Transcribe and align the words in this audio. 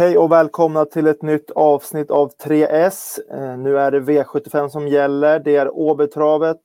Hej 0.00 0.18
och 0.18 0.32
välkomna 0.32 0.84
till 0.84 1.06
ett 1.06 1.22
nytt 1.22 1.50
avsnitt 1.50 2.10
av 2.10 2.30
3S. 2.44 3.18
Eh, 3.32 3.58
nu 3.58 3.78
är 3.78 3.90
det 3.90 4.00
V75 4.00 4.68
som 4.68 4.88
gäller. 4.88 5.38
Det 5.38 5.56
är 5.56 5.76
Åbytravet, 5.76 6.56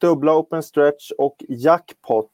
dubbla 0.00 0.36
open 0.36 0.62
stretch 0.62 1.10
och 1.18 1.36
jackpot. 1.48 2.30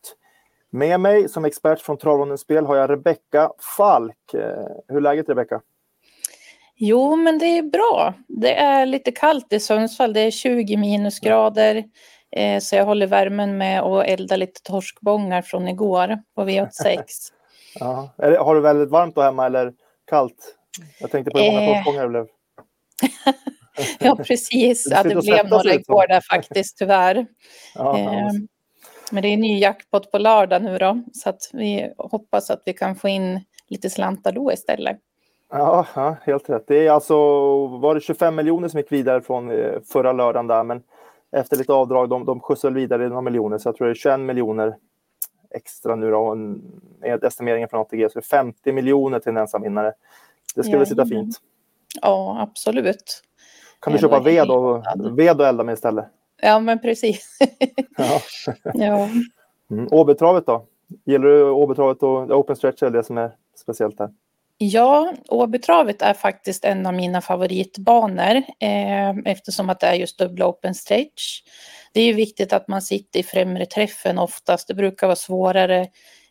Med 0.70 1.00
mig 1.00 1.28
som 1.28 1.44
expert 1.44 1.80
från 1.80 1.98
Travrondens 1.98 2.40
spel 2.40 2.66
har 2.66 2.76
jag 2.76 2.90
Rebecka 2.90 3.50
Falk. 3.76 4.34
Eh, 4.34 4.40
hur 4.88 4.96
är 4.96 5.00
läget 5.00 5.28
Rebecka? 5.28 5.60
Jo, 6.76 7.16
men 7.16 7.38
det 7.38 7.58
är 7.58 7.62
bra. 7.62 8.14
Det 8.28 8.54
är 8.54 8.86
lite 8.86 9.12
kallt 9.12 9.52
i 9.52 9.60
Sundsvall. 9.60 10.12
Det 10.12 10.20
är 10.20 10.30
20 10.30 10.76
minusgrader. 10.76 11.84
Eh, 12.36 12.60
så 12.60 12.76
jag 12.76 12.84
håller 12.84 13.06
värmen 13.06 13.58
med 13.58 13.82
att 13.82 14.06
elda 14.06 14.36
lite 14.36 14.62
torskbångar 14.62 15.42
från 15.42 15.68
igår 15.68 16.18
på 16.34 16.42
V86. 16.42 17.02
ja. 17.80 18.08
Har 18.18 18.54
du 18.54 18.60
väldigt 18.60 18.90
varmt 18.90 19.14
då 19.14 19.22
hemma 19.22 19.46
eller 19.46 19.72
kallt? 20.06 20.56
Jag 21.00 21.10
tänkte 21.10 21.30
på 21.30 21.38
hur 21.38 21.84
många 21.84 21.98
eh... 21.98 22.02
det 22.02 22.08
blev. 22.08 22.26
ja, 23.98 24.16
precis. 24.16 24.88
Ja, 24.90 25.02
det 25.02 25.14
blev 25.14 25.48
några 25.48 25.74
igår 25.74 26.08
där 26.08 26.20
faktiskt, 26.20 26.78
tyvärr. 26.78 27.26
Ja, 27.74 27.98
eh, 27.98 28.30
men 29.10 29.22
det 29.22 29.28
är 29.28 29.36
ny 29.36 29.58
jackpot 29.58 30.12
på 30.12 30.18
lördag 30.18 30.62
nu 30.62 30.78
då, 30.78 31.02
så 31.12 31.28
att 31.28 31.50
vi 31.52 31.92
hoppas 31.98 32.50
att 32.50 32.62
vi 32.64 32.72
kan 32.72 32.96
få 32.96 33.08
in 33.08 33.40
lite 33.68 33.90
slantar 33.90 34.32
då 34.32 34.52
istället. 34.52 34.98
Ja, 35.50 35.86
ja, 35.94 36.16
helt 36.22 36.50
rätt. 36.50 36.64
Det 36.66 36.86
är 36.86 36.90
alltså, 36.90 37.16
var 37.66 37.94
det 37.94 38.00
25 38.00 38.34
miljoner 38.34 38.68
som 38.68 38.80
gick 38.80 38.92
vidare 38.92 39.22
från 39.22 39.50
eh, 39.50 39.80
förra 39.92 40.12
lördagen 40.12 40.46
där, 40.46 40.64
men 40.64 40.82
efter 41.36 41.56
lite 41.56 41.72
avdrag, 41.72 42.08
de, 42.08 42.24
de 42.24 42.40
skjutsade 42.40 42.74
vidare 42.74 43.08
några 43.08 43.20
miljoner, 43.20 43.58
så 43.58 43.68
jag 43.68 43.76
tror 43.76 43.86
det 43.86 43.92
är 43.92 43.94
21 43.94 44.20
miljoner 44.20 44.74
extra 45.54 45.96
nu 45.96 46.10
då, 46.10 46.34
med 47.00 47.24
estimeringen 47.24 47.68
från 47.68 47.80
ATG, 47.80 48.08
så 48.08 48.18
det 48.18 48.24
är 48.24 48.28
50 48.28 48.72
miljoner 48.72 49.18
till 49.18 49.28
en 49.28 49.36
ensamvinnare. 49.36 49.92
Det 50.54 50.62
skulle 50.62 50.78
ja, 50.78 50.86
sitta 50.86 51.06
fint. 51.06 51.36
Ja, 52.02 52.40
absolut. 52.40 53.22
Kan 53.80 53.92
du 53.92 53.98
köpa 53.98 54.20
ved 54.20 54.50
och, 54.50 54.84
ved 55.18 55.40
och 55.40 55.46
elda 55.46 55.64
med 55.64 55.72
istället? 55.72 56.04
Ja, 56.42 56.58
men 56.60 56.78
precis. 56.78 57.38
ja. 57.96 58.20
ja. 58.74 59.08
Mm. 59.70 59.88
Åbytravet 59.90 60.46
då? 60.46 60.66
Gillar 61.04 61.24
du 61.24 61.50
Åbytravet 61.50 62.02
och 62.02 62.30
Open 62.30 62.56
Stretch 62.56 62.82
är 62.82 62.90
det 62.90 63.04
som 63.04 63.18
är 63.18 63.32
speciellt 63.56 63.98
där? 63.98 64.10
Ja, 64.58 65.12
Åbytravet 65.28 66.02
är 66.02 66.14
faktiskt 66.14 66.64
en 66.64 66.86
av 66.86 66.94
mina 66.94 67.20
favoritbanor 67.20 68.36
eh, 68.60 69.10
eftersom 69.24 69.70
att 69.70 69.80
det 69.80 69.86
är 69.86 69.94
just 69.94 70.18
dubbla 70.18 70.46
open 70.46 70.74
stretch. 70.74 71.42
Det 71.94 72.00
är 72.00 72.06
ju 72.06 72.12
viktigt 72.12 72.52
att 72.52 72.68
man 72.68 72.82
sitter 72.82 73.20
i 73.20 73.22
främre 73.22 73.66
träffen 73.66 74.18
oftast. 74.18 74.68
Det 74.68 74.74
brukar 74.74 75.06
vara 75.06 75.16
svårare 75.16 75.88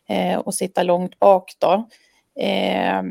eh, 0.08 0.38
att 0.46 0.54
sitta 0.54 0.82
långt 0.82 1.18
bak 1.18 1.52
då. 1.58 1.88
Eh, 2.40 3.02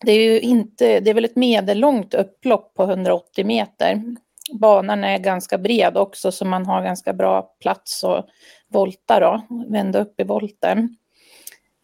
det 0.00 0.12
är 0.12 0.32
ju 0.32 0.40
inte, 0.40 1.00
det 1.00 1.10
är 1.10 1.14
väl 1.14 1.24
ett 1.24 1.36
medellångt 1.36 2.14
upplopp 2.14 2.74
på 2.74 2.82
180 2.82 3.46
meter. 3.46 4.02
Banan 4.52 5.04
är 5.04 5.18
ganska 5.18 5.58
bred 5.58 5.96
också 5.96 6.32
så 6.32 6.44
man 6.44 6.66
har 6.66 6.82
ganska 6.82 7.12
bra 7.12 7.42
plats 7.60 8.04
att 8.04 8.26
volta 8.68 9.20
då, 9.20 9.42
vända 9.68 10.00
upp 10.00 10.20
i 10.20 10.24
volten. 10.24 10.96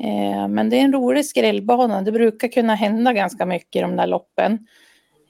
Eh, 0.03 0.49
men 0.49 0.71
det 0.71 0.77
är 0.77 0.85
en 0.85 0.93
rolig 0.93 1.27
skrällbana. 1.27 2.03
Det 2.03 2.13
brukar 2.13 2.49
kunna 2.49 2.75
hända 2.75 3.13
ganska 3.13 3.47
mycket 3.47 3.77
i 3.77 3.83
de 3.83 3.97
där 3.97 4.07
loppen. 4.07 4.67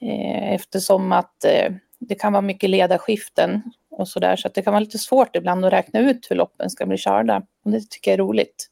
Eh, 0.01 0.53
eftersom 0.53 1.13
att 1.13 1.45
eh, 1.45 1.73
det 1.99 2.15
kan 2.15 2.33
vara 2.33 2.43
mycket 2.43 2.71
ledarskiften 2.71 3.63
och 3.93 4.09
så 4.09 4.21
där. 4.21 4.37
Så 4.37 4.49
det 4.55 4.63
kan 4.63 4.73
vara 4.73 4.81
lite 4.81 4.99
svårt 4.99 5.37
ibland 5.37 5.65
att 5.65 5.73
räkna 5.73 6.01
ut 6.01 6.27
hur 6.31 6.37
loppen 6.37 6.71
ska 6.71 6.87
bli 6.87 6.97
körda. 6.97 7.43
Och 7.65 7.71
det 7.71 7.91
tycker 7.91 8.11
jag 8.11 8.15
är 8.15 8.23
roligt. 8.23 8.69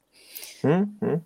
Mm, 0.63 0.99
mm. 1.03 1.21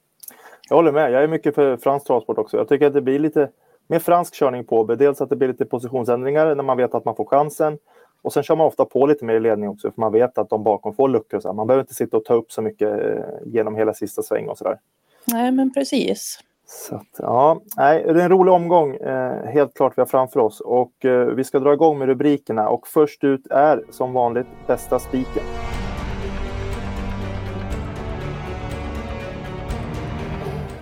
Jag 0.68 0.76
håller 0.76 0.92
med. 0.92 1.12
Jag 1.12 1.22
är 1.22 1.28
mycket 1.28 1.54
för 1.54 1.76
fransk 1.76 2.06
travsport 2.06 2.38
också. 2.38 2.56
Jag 2.56 2.68
tycker 2.68 2.86
att 2.86 2.94
det 2.94 3.02
blir 3.02 3.18
lite 3.18 3.50
mer 3.86 3.98
fransk 3.98 4.34
körning 4.34 4.64
på 4.64 4.84
Dels 4.84 5.20
att 5.20 5.30
det 5.30 5.36
blir 5.36 5.48
lite 5.48 5.64
positionsändringar 5.64 6.54
när 6.54 6.62
man 6.62 6.76
vet 6.76 6.94
att 6.94 7.04
man 7.04 7.16
får 7.16 7.24
chansen. 7.24 7.78
Och 8.22 8.32
sen 8.32 8.42
kör 8.42 8.56
man 8.56 8.66
ofta 8.66 8.84
på 8.84 9.06
lite 9.06 9.24
mer 9.24 9.34
i 9.34 9.40
ledning 9.40 9.68
också 9.68 9.90
för 9.90 10.00
man 10.00 10.12
vet 10.12 10.38
att 10.38 10.50
de 10.50 10.64
bakom 10.64 10.94
får 10.94 11.08
luckor. 11.08 11.40
Så 11.40 11.52
man 11.52 11.66
behöver 11.66 11.82
inte 11.82 11.94
sitta 11.94 12.16
och 12.16 12.24
ta 12.24 12.34
upp 12.34 12.52
så 12.52 12.62
mycket 12.62 12.88
eh, 12.88 13.24
genom 13.46 13.76
hela 13.76 13.94
sista 13.94 14.22
sväng 14.22 14.48
och 14.48 14.58
sådär. 14.58 14.78
Nej, 15.24 15.52
men 15.52 15.74
precis. 15.74 16.40
Så 16.76 16.96
att, 16.96 17.18
ja, 17.18 17.60
nej, 17.76 18.02
det 18.02 18.10
är 18.10 18.24
en 18.24 18.28
rolig 18.28 18.54
omgång, 18.54 18.94
eh, 18.94 19.44
helt 19.44 19.74
klart 19.74 19.92
vi 19.96 20.00
har 20.00 20.06
framför 20.06 20.40
oss. 20.40 20.60
Och 20.60 21.04
eh, 21.04 21.26
vi 21.26 21.44
ska 21.44 21.58
dra 21.58 21.72
igång 21.72 21.98
med 21.98 22.08
rubrikerna 22.08 22.68
och 22.68 22.86
först 22.86 23.24
ut 23.24 23.46
är 23.50 23.84
som 23.90 24.12
vanligt 24.12 24.46
bästa 24.66 24.98
spiken. 24.98 25.42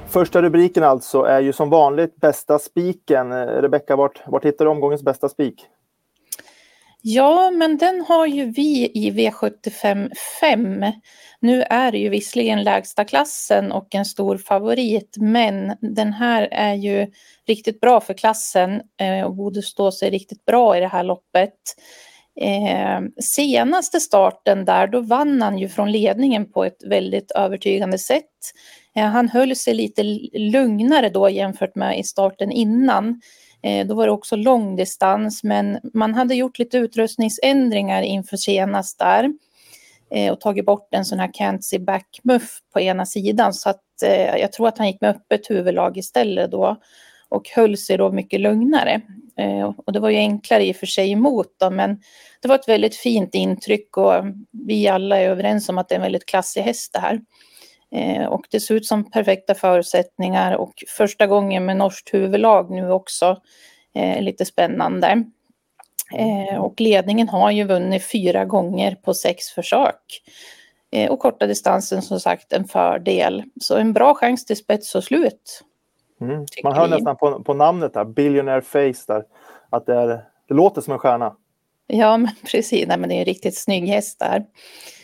Första 0.06 0.42
rubriken 0.42 0.84
alltså 0.84 1.22
är 1.22 1.40
ju 1.40 1.52
som 1.52 1.70
vanligt 1.70 2.16
bästa 2.16 2.58
spiken. 2.58 3.32
Eh, 3.32 3.46
Rebecka, 3.46 3.96
vart, 3.96 4.22
vart 4.26 4.44
hittar 4.44 4.64
du 4.64 4.70
omgångens 4.70 5.02
bästa 5.02 5.28
spik? 5.28 5.66
Ja, 7.04 7.50
men 7.50 7.76
den 7.78 8.00
har 8.08 8.26
ju 8.26 8.44
vi 8.44 8.90
i 8.94 9.10
V75 9.10 10.10
5. 10.40 10.84
Nu 11.40 11.62
är 11.62 11.92
det 11.92 11.98
ju 11.98 12.08
visserligen 12.08 12.62
lägsta 12.62 13.04
klassen 13.04 13.72
och 13.72 13.94
en 13.94 14.04
stor 14.04 14.38
favorit, 14.38 15.16
men 15.20 15.76
den 15.80 16.12
här 16.12 16.48
är 16.50 16.74
ju 16.74 17.06
riktigt 17.46 17.80
bra 17.80 18.00
för 18.00 18.14
klassen 18.14 18.82
eh, 19.00 19.22
och 19.24 19.34
borde 19.34 19.62
stå 19.62 19.92
sig 19.92 20.10
riktigt 20.10 20.44
bra 20.44 20.76
i 20.76 20.80
det 20.80 20.88
här 20.88 21.02
loppet. 21.02 21.54
Eh, 22.40 23.00
senaste 23.20 24.00
starten 24.00 24.64
där, 24.64 24.86
då 24.86 25.00
vann 25.00 25.42
han 25.42 25.58
ju 25.58 25.68
från 25.68 25.92
ledningen 25.92 26.52
på 26.52 26.64
ett 26.64 26.82
väldigt 26.86 27.30
övertygande 27.30 27.98
sätt. 27.98 28.30
Eh, 28.96 29.04
han 29.04 29.28
höll 29.28 29.56
sig 29.56 29.74
lite 29.74 30.02
lugnare 30.32 31.08
då 31.08 31.30
jämfört 31.30 31.74
med 31.74 31.98
i 31.98 32.02
starten 32.02 32.50
innan. 32.50 33.20
Eh, 33.62 33.86
då 33.86 33.94
var 33.94 34.06
det 34.06 34.12
också 34.12 34.36
långdistans, 34.36 35.44
men 35.44 35.78
man 35.94 36.14
hade 36.14 36.34
gjort 36.34 36.58
lite 36.58 36.78
utrustningsändringar 36.78 38.02
inför 38.02 38.36
senast 38.36 38.98
där 38.98 39.32
eh, 40.10 40.32
och 40.32 40.40
tagit 40.40 40.66
bort 40.66 40.88
en 40.90 41.04
sån 41.04 41.18
här 41.18 41.28
can't 41.28 41.60
see 41.60 41.78
back 41.78 42.20
muff 42.22 42.58
på 42.72 42.80
ena 42.80 43.06
sidan 43.06 43.54
så 43.54 43.70
att 43.70 44.02
eh, 44.04 44.36
jag 44.36 44.52
tror 44.52 44.68
att 44.68 44.78
han 44.78 44.86
gick 44.86 45.00
med 45.00 45.10
öppet 45.10 45.50
huvudlag 45.50 45.96
istället 45.98 46.50
då 46.50 46.76
och 47.28 47.48
höll 47.48 47.76
sig 47.76 47.96
då 47.96 48.12
mycket 48.12 48.40
lugnare. 48.40 49.00
Eh, 49.36 49.72
och 49.86 49.92
det 49.92 50.00
var 50.00 50.10
ju 50.10 50.16
enklare 50.16 50.66
i 50.66 50.72
och 50.72 50.76
för 50.76 50.86
sig 50.86 51.12
emot 51.12 51.54
då, 51.60 51.70
men 51.70 52.00
det 52.40 52.48
var 52.48 52.54
ett 52.54 52.68
väldigt 52.68 52.96
fint 52.96 53.34
intryck 53.34 53.96
och 53.96 54.12
vi 54.50 54.88
alla 54.88 55.18
är 55.18 55.28
överens 55.28 55.68
om 55.68 55.78
att 55.78 55.88
det 55.88 55.94
är 55.94 55.96
en 55.96 56.02
väldigt 56.02 56.26
klassig 56.26 56.62
häst 56.62 56.92
det 56.92 56.98
här. 56.98 57.20
Eh, 57.92 58.26
och 58.26 58.46
det 58.50 58.60
ser 58.60 58.74
ut 58.74 58.86
som 58.86 59.10
perfekta 59.10 59.54
förutsättningar 59.54 60.56
och 60.56 60.74
första 60.88 61.26
gången 61.26 61.64
med 61.64 61.76
norskt 61.76 62.14
huvudlag 62.14 62.70
nu 62.70 62.90
också. 62.90 63.36
Eh, 63.94 64.22
lite 64.22 64.44
spännande. 64.44 65.24
Eh, 66.14 66.62
och 66.62 66.80
ledningen 66.80 67.28
har 67.28 67.50
ju 67.50 67.64
vunnit 67.64 68.04
fyra 68.12 68.44
gånger 68.44 68.94
på 68.94 69.14
sex 69.14 69.50
försök. 69.50 70.22
Och 71.10 71.18
korta 71.18 71.46
distansen 71.46 72.02
som 72.02 72.20
sagt 72.20 72.52
en 72.52 72.64
fördel. 72.64 73.42
Så 73.60 73.76
en 73.76 73.92
bra 73.92 74.14
chans 74.14 74.46
till 74.46 74.56
spets 74.56 74.94
och 74.94 75.04
slut. 75.04 75.62
Mm. 76.20 76.46
Man 76.64 76.72
hör 76.72 76.84
vi. 76.84 76.90
nästan 76.90 77.16
på, 77.16 77.42
på 77.42 77.54
namnet 77.54 77.94
där, 77.94 78.04
Billionaire 78.04 78.62
Face 78.62 79.04
där, 79.06 79.24
att 79.70 79.86
det, 79.86 79.94
är, 79.94 80.06
det 80.48 80.54
låter 80.54 80.80
som 80.80 80.92
en 80.92 80.98
stjärna. 80.98 81.36
Ja, 81.94 82.16
men 82.16 82.30
precis. 82.50 82.88
Nej, 82.88 82.98
men 82.98 83.08
det 83.08 83.14
är 83.14 83.18
en 83.18 83.24
riktigt 83.24 83.58
snygg 83.58 83.88
häst 83.88 84.18
där. 84.18 84.44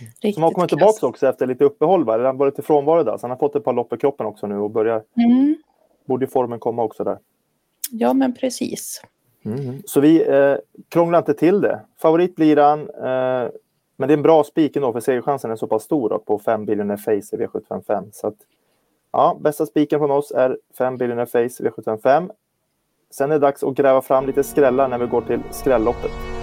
Riktigt 0.01 0.35
Som 0.35 0.43
har 0.43 0.51
kommit 0.51 0.69
tillbaka 0.69 1.07
också 1.07 1.29
efter 1.29 1.47
lite 1.47 1.65
uppehåll, 1.65 2.05
va? 2.05 2.19
Han 2.19 2.37
varit 2.37 2.55
till 2.55 2.65
frånvaro 2.65 3.03
där, 3.03 3.17
så 3.17 3.21
han 3.21 3.31
har 3.31 3.39
fått 3.39 3.57
ett 3.57 3.65
par 3.65 3.73
lopp 3.73 3.93
i 3.93 3.97
kroppen 3.97 4.27
också 4.27 4.47
nu 4.47 4.57
och 4.57 4.71
börjar... 4.71 5.03
Mm. 5.17 5.57
Borde 6.05 6.27
formen 6.27 6.59
komma 6.59 6.83
också 6.83 7.05
där. 7.05 7.19
Ja, 7.91 8.13
men 8.13 8.35
precis. 8.35 9.03
Mm. 9.45 9.83
Så 9.87 10.01
vi 10.01 10.29
eh, 10.29 10.57
krånglar 10.89 11.19
inte 11.19 11.35
till 11.35 11.61
det. 11.61 11.81
Favorit 11.99 12.37
blir 12.37 12.57
han, 12.57 12.81
eh, 12.81 13.51
men 13.97 14.09
det 14.09 14.13
är 14.13 14.17
en 14.17 14.23
bra 14.23 14.45
spik 14.45 14.77
ändå, 14.77 14.93
för 14.93 15.01
segerchansen 15.01 15.51
är 15.51 15.57
så 15.57 15.67
pass 15.67 15.83
stor 15.83 16.09
då, 16.09 16.19
på 16.19 16.39
5 16.39 16.65
biljoner 16.65 16.97
face 16.97 17.37
i 17.37 17.37
V755. 17.37 18.09
Så 18.13 18.27
att, 18.27 18.37
ja, 19.13 19.39
bästa 19.41 19.67
spiken 19.67 19.99
från 19.99 20.11
oss 20.11 20.31
är 20.31 20.59
5 20.79 20.97
biljoner 20.97 21.27
face 21.27 21.63
i 21.63 21.69
V755. 21.69 22.31
Sen 23.11 23.31
är 23.31 23.35
det 23.35 23.47
dags 23.47 23.63
att 23.63 23.75
gräva 23.75 24.03
fram 24.03 24.27
lite 24.27 24.45
skrällar 24.45 24.89
när 24.89 24.99
vi 24.99 25.07
går 25.07 25.21
till 25.21 25.41
skrälloppet. 25.51 26.38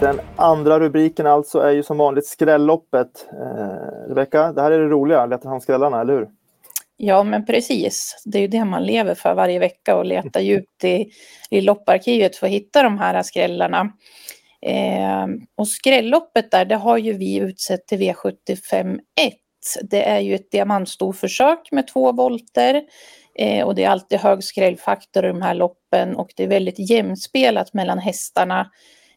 Den 0.00 0.20
andra 0.36 0.80
rubriken 0.80 1.26
alltså 1.26 1.58
är 1.58 1.70
ju 1.70 1.82
som 1.82 1.98
vanligt 1.98 2.26
skrälloppet. 2.26 3.26
Eh, 3.32 4.08
Rebecka, 4.08 4.52
det 4.52 4.62
här 4.62 4.70
är 4.70 4.78
det 4.78 4.88
roliga, 4.88 5.26
leta 5.26 5.42
fram 5.42 5.60
skrällarna, 5.60 6.00
eller 6.00 6.12
hur? 6.12 6.28
Ja, 6.96 7.22
men 7.22 7.46
precis. 7.46 8.22
Det 8.24 8.38
är 8.38 8.42
ju 8.42 8.48
det 8.48 8.64
man 8.64 8.84
lever 8.84 9.14
för 9.14 9.34
varje 9.34 9.58
vecka 9.58 9.96
och 9.96 10.04
leta 10.04 10.40
djupt 10.40 10.84
i, 10.84 11.10
i 11.50 11.60
lopparkivet 11.60 12.36
för 12.36 12.46
att 12.46 12.52
hitta 12.52 12.82
de 12.82 12.98
här 12.98 13.22
skrällarna. 13.22 13.92
Eh, 14.66 15.26
och 15.56 15.68
skrälloppet 15.68 16.50
där, 16.50 16.64
det 16.64 16.76
har 16.76 16.98
ju 16.98 17.12
vi 17.12 17.36
utsett 17.36 17.86
till 17.86 17.98
V75 17.98 18.98
1. 19.20 19.34
Det 19.90 20.08
är 20.08 20.20
ju 20.20 20.34
ett 20.34 20.50
diamantstorförsök 20.50 21.72
med 21.72 21.88
två 21.88 22.12
volter 22.12 22.82
eh, 23.38 23.66
och 23.66 23.74
det 23.74 23.84
är 23.84 23.88
alltid 23.88 24.18
hög 24.18 24.44
skrällfaktor 24.44 25.24
i 25.24 25.28
de 25.28 25.42
här 25.42 25.54
loppen 25.54 26.16
och 26.16 26.32
det 26.36 26.42
är 26.42 26.48
väldigt 26.48 26.90
jämspelat 26.90 27.74
mellan 27.74 27.98
hästarna. 27.98 28.70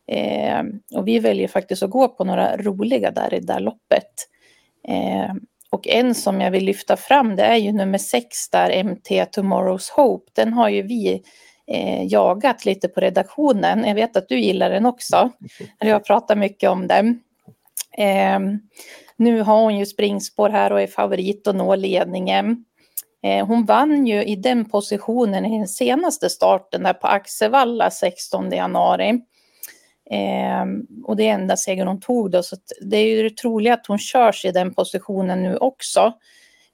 Eh, 0.07 0.63
och 0.95 1.07
vi 1.07 1.19
väljer 1.19 1.47
faktiskt 1.47 1.83
att 1.83 1.89
gå 1.89 2.07
på 2.07 2.23
några 2.23 2.57
roliga 2.57 3.11
där 3.11 3.33
i 3.33 3.39
det 3.39 3.53
där 3.53 3.59
loppet. 3.59 4.13
Eh, 4.87 5.33
och 5.69 5.87
en 5.87 6.15
som 6.15 6.41
jag 6.41 6.51
vill 6.51 6.65
lyfta 6.65 6.97
fram 6.97 7.35
det 7.35 7.43
är 7.43 7.55
ju 7.55 7.71
nummer 7.71 7.97
sex 7.97 8.49
där, 8.49 8.83
MT 8.83 9.09
Tomorrow's 9.09 9.91
Hope. 9.95 10.31
Den 10.35 10.53
har 10.53 10.69
ju 10.69 10.81
vi 10.81 11.23
eh, 11.67 12.03
jagat 12.03 12.65
lite 12.65 12.87
på 12.87 13.01
redaktionen. 13.01 13.83
Jag 13.83 13.95
vet 13.95 14.17
att 14.17 14.29
du 14.29 14.39
gillar 14.39 14.69
den 14.69 14.85
också. 14.85 15.31
Jag 15.79 15.93
har 15.93 15.99
pratat 15.99 16.37
mycket 16.37 16.69
om 16.69 16.87
den. 16.87 17.19
Eh, 17.97 18.39
nu 19.15 19.41
har 19.41 19.61
hon 19.61 19.77
ju 19.77 19.85
springspår 19.85 20.49
här 20.49 20.71
och 20.71 20.81
är 20.81 20.87
favorit 20.87 21.47
och 21.47 21.55
når 21.55 21.77
ledningen. 21.77 22.65
Eh, 23.23 23.47
hon 23.47 23.65
vann 23.65 24.07
ju 24.07 24.23
i 24.23 24.35
den 24.35 24.65
positionen 24.65 25.45
i 25.45 25.57
den 25.57 25.67
senaste 25.67 26.29
starten 26.29 26.83
där 26.83 26.93
på 26.93 27.07
Axevalla 27.07 27.91
16 27.91 28.51
januari. 28.51 29.21
Eh, 30.11 30.65
och 31.03 31.15
det 31.15 31.27
är 31.27 31.33
enda 31.33 31.57
segern 31.57 31.87
hon 31.87 31.99
tog 31.99 32.31
då, 32.31 32.43
så 32.43 32.55
det 32.81 32.97
är 32.97 33.23
ju 33.23 33.29
troligt 33.29 33.73
att 33.73 33.87
hon 33.87 33.99
körs 33.99 34.45
i 34.45 34.51
den 34.51 34.73
positionen 34.73 35.43
nu 35.43 35.57
också. 35.57 36.13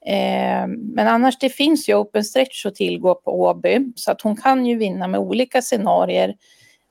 Eh, 0.05 0.67
men 0.67 1.07
annars 1.07 1.37
det 1.39 1.49
finns 1.49 1.89
ju 1.89 1.95
open 1.95 2.23
stretch 2.23 2.65
att 2.65 2.75
tillgå 2.75 3.15
på 3.15 3.41
Åby 3.41 3.79
så 3.95 4.11
att 4.11 4.21
hon 4.21 4.35
kan 4.35 4.65
ju 4.65 4.77
vinna 4.77 5.07
med 5.07 5.19
olika 5.19 5.61
scenarier. 5.61 6.35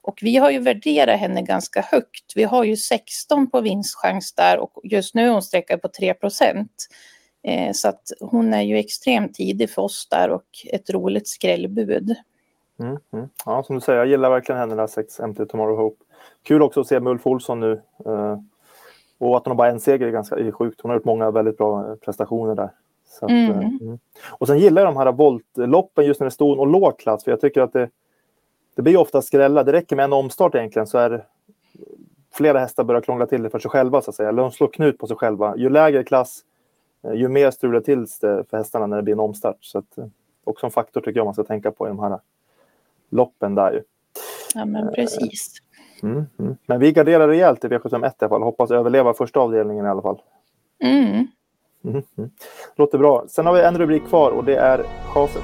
Och 0.02 0.18
vi 0.22 0.36
har 0.36 0.50
ju 0.50 0.58
värderat 0.58 1.20
henne 1.20 1.42
ganska 1.42 1.80
högt. 1.80 2.32
Vi 2.34 2.44
har 2.44 2.64
ju 2.64 2.76
16 2.76 3.50
på 3.50 3.60
vinstchans 3.60 4.34
där 4.34 4.58
och 4.58 4.72
just 4.82 5.14
nu 5.14 5.26
är 5.26 5.30
hon 5.30 5.42
sträckad 5.42 5.82
på 5.82 5.88
3 5.88 6.14
procent. 6.14 6.88
Eh, 7.44 7.72
så 7.72 7.88
att 7.88 8.02
hon 8.20 8.54
är 8.54 8.62
ju 8.62 8.78
extremt 8.78 9.34
tidig 9.34 9.70
för 9.70 9.82
oss 9.82 10.08
där 10.10 10.30
och 10.30 10.46
ett 10.72 10.90
roligt 10.90 11.28
skrällbud. 11.28 12.14
Mm, 12.80 12.98
mm. 13.12 13.28
Ja, 13.46 13.62
som 13.62 13.74
du 13.74 13.80
säger, 13.80 13.98
jag 13.98 14.08
gillar 14.08 14.30
verkligen 14.30 14.58
henne 14.58 14.74
där 14.74 14.86
6 14.86 15.20
MT 15.20 15.46
Tomorrow 15.46 15.78
Hope. 15.78 16.04
Kul 16.42 16.62
också 16.62 16.80
att 16.80 16.86
se 16.86 17.00
Mulf 17.00 17.26
Olsson 17.26 17.60
nu. 17.60 17.82
Eh, 18.06 18.36
och 19.18 19.36
att 19.36 19.44
hon 19.44 19.50
har 19.50 19.54
bara 19.54 19.70
en 19.70 19.80
seger 19.80 20.06
är 20.06 20.10
ganska 20.10 20.36
är 20.36 20.50
sjukt. 20.50 20.80
Hon 20.80 20.90
har 20.90 20.96
gjort 20.96 21.04
många 21.04 21.30
väldigt 21.30 21.58
bra 21.58 21.96
prestationer 21.96 22.54
där. 22.54 22.70
Att, 23.20 23.30
mm. 23.30 23.50
Eh, 23.50 23.58
mm. 23.58 23.98
Och 24.28 24.46
sen 24.46 24.58
gillar 24.58 24.82
jag 24.82 24.94
de 24.94 24.96
här 24.96 25.12
voltloppen 25.12 26.06
just 26.06 26.20
när 26.20 26.24
det 26.24 26.28
är 26.28 26.30
stor 26.30 26.60
och 26.60 26.66
låg 26.66 26.98
klass, 26.98 27.24
för 27.24 27.30
jag 27.30 27.40
tycker 27.40 27.60
att 27.60 27.72
det, 27.72 27.90
det 28.74 28.82
blir 28.82 28.96
ofta 28.96 29.22
skrälla. 29.22 29.64
Det 29.64 29.72
räcker 29.72 29.96
med 29.96 30.04
en 30.04 30.12
omstart 30.12 30.54
egentligen 30.54 30.86
så 30.86 30.98
är 30.98 31.26
flera 32.32 32.58
hästar 32.58 32.84
börjar 32.84 33.00
krångla 33.00 33.26
till 33.26 33.42
det 33.42 33.50
för 33.50 33.58
sig 33.58 33.70
själva 33.70 34.02
så 34.02 34.10
att 34.10 34.16
säga. 34.16 34.28
Eller 34.28 34.42
de 34.42 34.52
slår 34.52 34.68
knut 34.68 34.98
på 34.98 35.06
sig 35.06 35.16
själva. 35.16 35.56
Ju 35.56 35.70
lägre 35.70 36.04
klass, 36.04 36.40
eh, 37.02 37.12
ju 37.12 37.28
mer 37.28 37.50
strular 37.50 37.80
till 37.80 38.00
det 38.00 38.44
för 38.50 38.56
hästarna 38.56 38.86
när 38.86 38.96
det 38.96 39.02
blir 39.02 39.14
en 39.14 39.20
omstart. 39.20 39.58
Så 39.60 39.78
att, 39.78 39.98
också 40.44 40.66
en 40.66 40.72
faktor 40.72 41.00
tycker 41.00 41.20
jag 41.20 41.24
man 41.24 41.34
ska 41.34 41.44
tänka 41.44 41.70
på 41.70 41.86
i 41.86 41.88
de 41.88 41.98
här 41.98 42.18
loppen 43.10 43.54
där 43.54 43.72
ju. 43.72 43.82
Ja 44.54 44.64
men 44.64 44.92
precis. 44.92 45.62
Mm, 46.02 46.26
mm. 46.38 46.56
Men 46.66 46.80
vi 46.80 46.92
garderar 46.92 47.28
rejält 47.28 47.64
i 47.64 47.68
V751 47.68 48.02
i 48.04 48.14
alla 48.20 48.28
fall. 48.28 48.42
Hoppas 48.42 48.70
överleva 48.70 49.14
första 49.14 49.40
avdelningen 49.40 49.86
i 49.86 49.88
alla 49.88 50.02
fall. 50.02 50.20
Mm. 50.84 51.26
Mm, 51.84 52.02
mm. 52.18 52.30
Låter 52.76 52.98
bra. 52.98 53.24
Sen 53.28 53.46
har 53.46 53.52
vi 53.52 53.60
en 53.60 53.78
rubrik 53.78 54.08
kvar 54.08 54.30
och 54.30 54.44
det 54.44 54.56
är 54.56 54.84
chaset. 55.14 55.42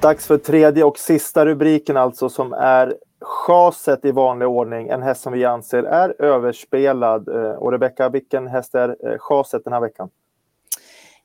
Dags 0.00 0.26
för 0.26 0.38
tredje 0.38 0.84
och 0.84 0.98
sista 0.98 1.46
rubriken 1.46 1.96
alltså 1.96 2.28
som 2.28 2.52
är 2.52 2.96
chaset 3.20 4.04
i 4.04 4.12
vanlig 4.12 4.48
ordning. 4.48 4.88
En 4.88 5.02
häst 5.02 5.22
som 5.22 5.32
vi 5.32 5.44
anser 5.44 5.82
är 5.82 6.22
överspelad. 6.22 7.28
Eh, 7.28 7.50
och 7.50 7.72
Rebecka, 7.72 8.08
vilken 8.08 8.46
häst 8.46 8.74
är 8.74 8.96
eh, 9.06 9.18
chaset 9.18 9.64
den 9.64 9.72
här 9.72 9.80
veckan? 9.80 10.08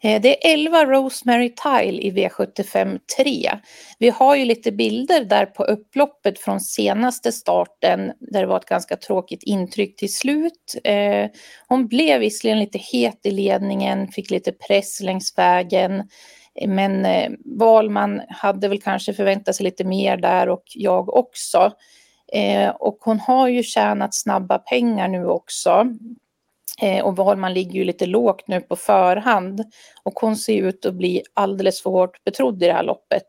Eh, 0.03 0.21
det 0.21 0.47
är 0.47 0.53
11 0.53 0.85
Rosemary 0.85 1.55
Tile 1.55 2.01
i 2.01 2.11
V75 2.11 2.99
3. 3.17 3.51
Vi 3.99 4.09
har 4.09 4.35
ju 4.35 4.45
lite 4.45 4.71
bilder 4.71 5.25
där 5.25 5.45
på 5.45 5.63
upploppet 5.63 6.39
från 6.39 6.59
senaste 6.59 7.31
starten 7.31 8.11
där 8.19 8.41
det 8.41 8.47
var 8.47 8.57
ett 8.57 8.65
ganska 8.65 8.97
tråkigt 8.97 9.43
intryck 9.43 9.95
till 9.95 10.13
slut. 10.13 10.75
Eh, 10.83 11.29
hon 11.67 11.87
blev 11.87 12.19
visserligen 12.19 12.59
lite 12.59 12.77
het 12.77 13.19
i 13.23 13.31
ledningen, 13.31 14.07
fick 14.07 14.31
lite 14.31 14.51
press 14.51 15.01
längs 15.01 15.37
vägen. 15.37 16.03
Men 16.67 17.05
eh, 17.05 17.31
Valman 17.45 18.21
hade 18.29 18.67
väl 18.67 18.81
kanske 18.81 19.13
förväntat 19.13 19.55
sig 19.55 19.63
lite 19.63 19.83
mer 19.83 20.17
där 20.17 20.49
och 20.49 20.63
jag 20.75 21.15
också. 21.15 21.71
Och 22.79 22.97
hon 23.01 23.19
har 23.19 23.47
ju 23.47 23.63
tjänat 23.63 24.15
snabba 24.15 24.57
pengar 24.57 25.07
nu 25.07 25.25
också. 25.25 25.85
Eh, 26.81 27.05
och 27.05 27.15
Wahlman 27.15 27.53
ligger 27.53 27.73
ju 27.73 27.83
lite 27.83 28.05
lågt 28.05 28.47
nu 28.47 28.61
på 28.61 28.75
förhand 28.75 29.63
och 30.03 30.13
hon 30.13 30.35
ser 30.35 30.63
ut 30.63 30.85
att 30.85 30.93
bli 30.93 31.21
alldeles 31.33 31.83
för 31.83 31.89
hårt 31.89 32.23
betrodd 32.23 32.63
i 32.63 32.67
det 32.67 32.73
här 32.73 32.83
loppet 32.83 33.27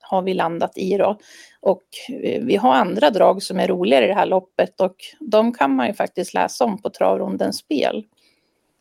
har 0.00 0.22
vi 0.22 0.34
landat 0.34 0.78
i 0.78 0.96
då. 0.96 1.18
Och 1.60 1.82
eh, 2.22 2.44
vi 2.44 2.56
har 2.56 2.74
andra 2.74 3.10
drag 3.10 3.42
som 3.42 3.60
är 3.60 3.68
roligare 3.68 4.04
i 4.04 4.08
det 4.08 4.14
här 4.14 4.26
loppet 4.26 4.80
och 4.80 4.96
de 5.20 5.52
kan 5.52 5.76
man 5.76 5.86
ju 5.86 5.94
faktiskt 5.94 6.34
läsa 6.34 6.64
om 6.64 6.82
på 6.82 6.90
Travrondens 6.90 7.58
spel. 7.58 8.04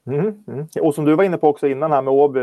Mm, 0.07 0.43
mm. 0.47 0.67
Och 0.81 0.95
som 0.95 1.05
du 1.05 1.15
var 1.15 1.23
inne 1.23 1.37
på 1.37 1.47
också 1.47 1.67
innan 1.67 1.91
här 1.91 2.01
med 2.01 2.13
Åby, 2.13 2.39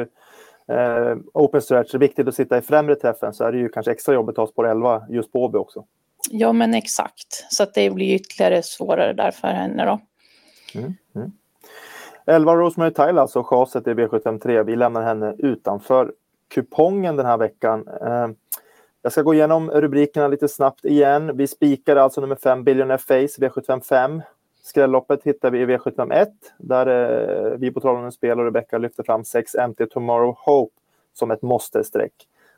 eh, 0.69 1.17
open 1.35 1.63
stretch, 1.63 1.93
det 1.93 1.97
är 1.97 2.01
viktigt 2.01 2.29
att 2.29 2.35
sitta 2.35 2.59
i 2.59 2.63
främre 2.63 2.95
träffen 2.95 3.35
så 3.35 3.45
är 3.45 3.53
det 3.53 3.59
ju 3.59 3.69
kanske 3.69 3.93
extra 3.93 4.15
jobbigt 4.15 4.39
att 4.39 4.47
ta 4.47 4.53
spår 4.53 4.69
11 4.69 5.07
just 5.09 5.33
på 5.33 5.45
Åby 5.45 5.59
också. 5.59 5.85
Ja 6.31 6.53
men 6.53 6.75
exakt, 6.75 7.47
så 7.51 7.63
att 7.63 7.75
det 7.75 7.91
blir 7.91 8.15
ytterligare 8.15 8.63
svårare 8.63 9.13
där 9.13 9.31
för 9.31 9.49
henne 9.49 9.85
då. 9.85 10.01
Mm, 10.75 10.95
mm. 11.15 11.33
11 12.27 12.57
Rosemary 12.57 12.93
Tile, 12.93 13.21
alltså 13.21 13.43
chaset 13.43 13.87
i 13.87 13.91
V753. 13.91 14.65
Vi 14.65 14.77
lämnar 14.77 15.03
henne 15.03 15.35
utanför 15.39 16.13
kupongen 16.49 17.17
den 17.17 17.27
här 17.27 17.39
veckan. 17.39 17.89
Eh, 18.03 18.29
jag 19.03 19.13
ska 19.13 19.23
gå 19.23 19.35
igenom 19.35 19.71
rubrikerna 19.71 20.29
lite 20.29 20.49
snabbt 20.49 20.85
igen. 20.85 21.37
Vi 21.37 21.47
spikar 21.47 21.97
alltså 21.97 22.21
nummer 22.21 22.37
5 22.37 22.65
Billionaire 22.65 22.99
Face 22.99 23.47
V755. 23.47 24.23
Skrälloppet 24.63 25.23
hittar 25.23 25.51
vi 25.51 25.59
i 25.59 25.67
V751 25.67 26.27
där 26.59 26.87
eh, 26.87 27.59
vi 27.59 27.71
på 27.71 27.81
Trollhättan 27.81 28.13
Spel 28.13 28.39
och 28.39 28.45
Rebecca 28.45 28.79
lyfter 28.79 29.03
fram 29.03 29.25
6 29.25 29.55
MT 29.69 29.87
Tomorrow 29.91 30.35
Hope 30.39 30.73
som 31.13 31.31
ett 31.31 31.43
måste-streck. 31.43 32.13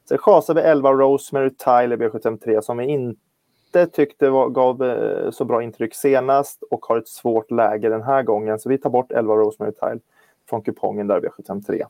Sen 0.09 0.19
chasar 0.19 0.55
vi 0.55 0.61
11 0.61 0.93
Rosemary 0.93 1.51
Tile 1.51 1.95
i 1.95 1.99
V753 1.99 2.61
som 2.61 2.77
vi 2.77 2.87
inte 2.87 3.21
inte 3.79 3.97
tyckte 3.97 4.31
var, 4.31 4.49
gav 4.49 4.83
eh, 4.83 5.31
så 5.31 5.45
bra 5.45 5.63
intryck 5.63 5.95
senast 5.95 6.63
och 6.71 6.87
har 6.87 6.99
ett 6.99 7.09
svårt 7.09 7.51
läge 7.51 7.89
den 7.89 8.03
här 8.03 8.23
gången. 8.23 8.59
Så 8.59 8.69
vi 8.69 8.79
tar 8.79 8.91
bort 8.91 9.13
11 9.13 9.35
Rosemary 9.35 9.73
Tile 9.73 10.01
från 10.49 10.63
kupongen 10.63 11.07
där 11.07 11.21
V753. 11.21 11.83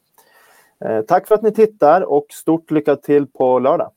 Eh, 0.85 1.01
tack 1.03 1.29
för 1.29 1.35
att 1.35 1.43
ni 1.43 1.53
tittar 1.53 2.01
och 2.01 2.27
stort 2.31 2.71
lycka 2.71 2.97
till 2.97 3.27
på 3.27 3.59
lördag. 3.59 3.91